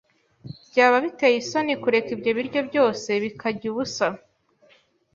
Byaba 0.69 0.97
biteye 1.05 1.35
isoni 1.39 1.73
kureka 1.83 2.09
ibyo 2.15 2.31
biryo 2.37 2.59
byose 2.69 3.09
bikajya 3.23 3.65
ubusa. 3.71 4.07